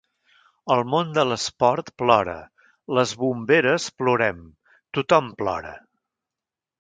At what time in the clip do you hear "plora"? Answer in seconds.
2.01-2.35, 5.43-5.75